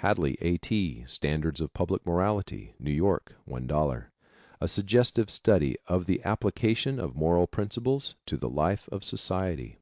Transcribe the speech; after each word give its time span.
Hadley, 0.00 0.36
A. 0.42 0.58
T., 0.58 1.04
Standards 1.06 1.58
of 1.58 1.72
Public 1.72 2.04
Morality. 2.04 2.74
New 2.78 2.90
York, 2.90 3.36
$1.00. 3.48 4.08
A 4.60 4.68
suggestive 4.68 5.30
study 5.30 5.74
of 5.86 6.04
the 6.04 6.22
application 6.22 7.00
of 7.00 7.16
moral 7.16 7.46
principles 7.46 8.14
to 8.26 8.36
the 8.36 8.50
life 8.50 8.90
of 8.92 9.02
society. 9.02 9.78